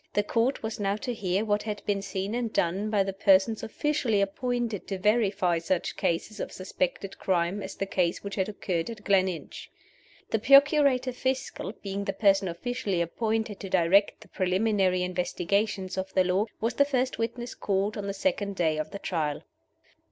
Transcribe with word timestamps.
The 0.13 0.23
Court 0.23 0.63
was 0.63 0.79
now 0.79 0.95
to 0.95 1.13
hear 1.13 1.45
what 1.45 1.61
had 1.61 1.83
been 1.85 2.01
seen 2.01 2.33
and 2.33 2.51
done 2.51 2.89
by 2.89 3.03
the 3.03 3.13
persons 3.13 3.61
officially 3.61 4.19
appointed 4.19 4.87
to 4.87 4.97
verify 4.97 5.59
such 5.59 5.95
cases 5.95 6.39
of 6.39 6.51
suspected 6.51 7.19
crime 7.19 7.61
as 7.61 7.75
the 7.75 7.85
case 7.85 8.23
which 8.23 8.33
had 8.33 8.49
occurred 8.49 8.89
at 8.89 9.03
Gleninch. 9.03 9.69
The 10.31 10.39
Procurator 10.39 11.11
Fiscal 11.11 11.73
being 11.83 12.05
the 12.05 12.13
person 12.13 12.47
officially 12.47 12.99
appointed 12.99 13.59
to 13.59 13.69
direct 13.69 14.21
the 14.21 14.27
preliminary 14.29 15.03
investigations 15.03 15.99
of 15.99 16.11
the 16.15 16.23
law 16.23 16.47
was 16.59 16.73
the 16.73 16.85
first 16.85 17.19
witness 17.19 17.53
called 17.53 17.95
on 17.95 18.07
the 18.07 18.13
second 18.15 18.55
day 18.55 18.77
of 18.79 18.89
the 18.89 18.97
Trial. 18.97 19.43